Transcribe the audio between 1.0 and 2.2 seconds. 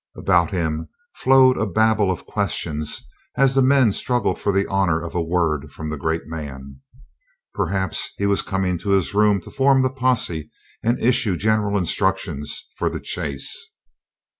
flowed a babble